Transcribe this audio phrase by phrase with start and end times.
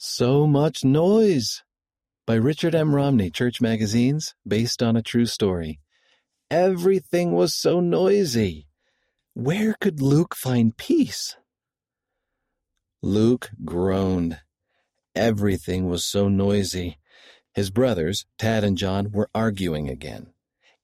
[0.00, 1.64] So Much Noise
[2.24, 2.94] by Richard M.
[2.94, 5.80] Romney, Church Magazines, based on a true story.
[6.52, 8.68] Everything was so noisy.
[9.34, 11.36] Where could Luke find peace?
[13.02, 14.38] Luke groaned.
[15.16, 16.98] Everything was so noisy.
[17.52, 20.28] His brothers, Tad and John, were arguing again.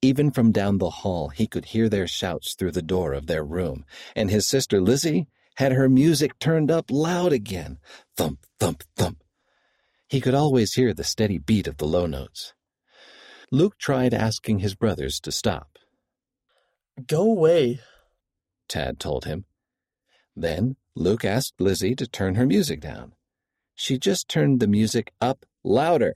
[0.02, 3.44] Even from down the hall, he could hear their shouts through the door of their
[3.44, 3.84] room,
[4.16, 7.78] and his sister Lizzie had her music turned up loud again
[8.16, 9.22] thump, thump, thump.
[10.08, 12.54] He could always hear the steady beat of the low notes.
[13.50, 15.78] Luke tried asking his brothers to stop.
[17.06, 17.80] Go away,
[18.68, 19.44] Tad told him.
[20.36, 23.12] Then Luke asked Lizzie to turn her music down.
[23.74, 26.14] She just turned the music up louder.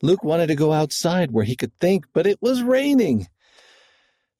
[0.00, 3.28] Luke wanted to go outside where he could think, but it was raining.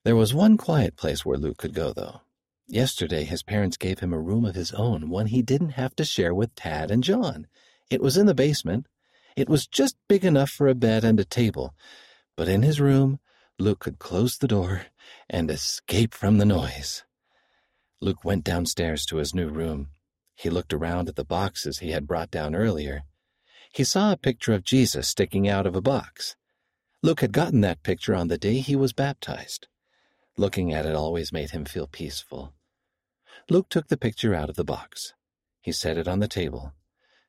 [0.05, 2.20] There was one quiet place where Luke could go, though.
[2.68, 6.04] Yesterday, his parents gave him a room of his own, one he didn't have to
[6.04, 7.46] share with Tad and John.
[7.90, 8.86] It was in the basement.
[9.36, 11.74] It was just big enough for a bed and a table.
[12.36, 13.20] But in his room,
[13.58, 14.86] Luke could close the door
[15.28, 17.04] and escape from the noise.
[18.00, 19.88] Luke went downstairs to his new room.
[20.34, 23.02] He looked around at the boxes he had brought down earlier.
[23.72, 26.36] He saw a picture of Jesus sticking out of a box.
[27.02, 29.69] Luke had gotten that picture on the day he was baptized.
[30.36, 32.55] Looking at it always made him feel peaceful.
[33.50, 35.12] Luke took the picture out of the box.
[35.61, 36.72] He set it on the table.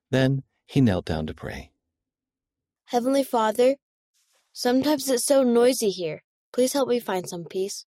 [0.09, 1.71] Then he knelt down to pray.
[2.85, 3.75] Heavenly Father,
[4.51, 6.23] sometimes it's so noisy here.
[6.51, 7.85] Please help me find some peace.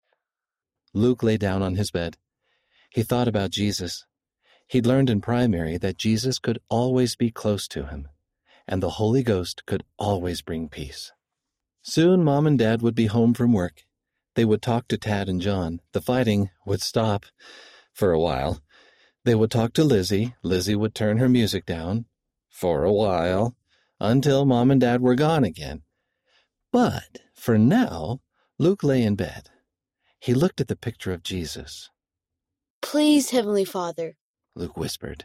[0.92, 2.16] Luke lay down on his bed.
[2.90, 4.04] He thought about Jesus.
[4.68, 8.08] He'd learned in primary that Jesus could always be close to him,
[8.66, 11.12] and the Holy Ghost could always bring peace.
[11.82, 13.84] Soon Mom and Dad would be home from work.
[14.36, 15.80] They would talk to Tad and John.
[15.92, 17.24] The fighting would stop
[17.94, 18.60] for a while.
[19.24, 20.34] They would talk to Lizzie.
[20.42, 22.04] Lizzie would turn her music down
[22.50, 23.56] for a while
[23.98, 25.82] until Mom and Dad were gone again.
[26.70, 28.20] But for now,
[28.58, 29.48] Luke lay in bed.
[30.20, 31.88] He looked at the picture of Jesus.
[32.82, 34.16] Please, Heavenly Father,
[34.54, 35.24] Luke whispered.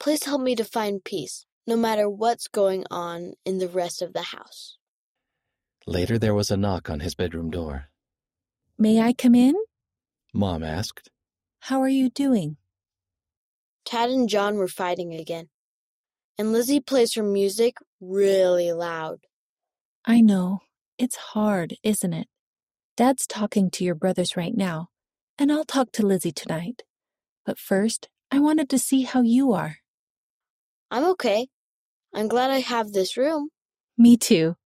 [0.00, 4.14] please help me to find peace, no matter what's going on in the rest of
[4.14, 4.78] the house.
[5.86, 7.90] Later, there was a knock on his bedroom door.
[8.78, 9.54] May I come in?
[10.32, 11.10] Mom asked.
[11.60, 12.56] How are you doing?
[13.84, 15.48] Tad and John were fighting again,
[16.38, 19.20] and Lizzie plays her music really loud.
[20.04, 20.60] I know.
[20.98, 22.28] It's hard, isn't it?
[22.96, 24.88] Dad's talking to your brothers right now,
[25.38, 26.82] and I'll talk to Lizzie tonight.
[27.46, 29.78] But first, I wanted to see how you are.
[30.90, 31.48] I'm okay.
[32.14, 33.50] I'm glad I have this room.
[33.96, 34.56] Me too.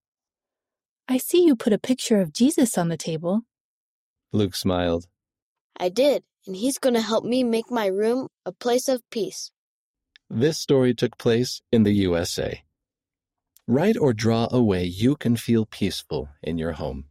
[1.09, 3.43] I see you put a picture of Jesus on the table.
[4.33, 5.07] Luke smiled.
[5.77, 9.51] I did, and he's going to help me make my room a place of peace.
[10.29, 12.63] This story took place in the USA.
[13.67, 17.07] Write or draw a way you can feel peaceful in your home.